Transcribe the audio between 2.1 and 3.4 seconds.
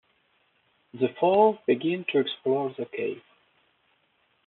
explore the cave.